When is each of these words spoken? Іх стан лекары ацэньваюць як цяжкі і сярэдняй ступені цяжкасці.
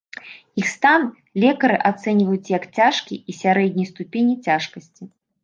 Іх 0.61 0.69
стан 0.75 1.01
лекары 1.43 1.75
ацэньваюць 1.89 2.51
як 2.57 2.65
цяжкі 2.79 3.19
і 3.33 3.37
сярэдняй 3.43 3.87
ступені 3.93 4.33
цяжкасці. 4.51 5.03